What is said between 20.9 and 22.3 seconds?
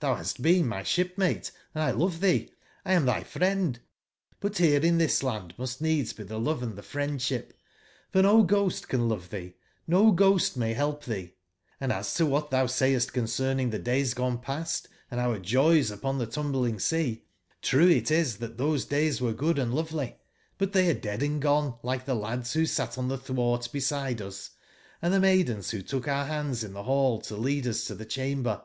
are dead and gone like tbe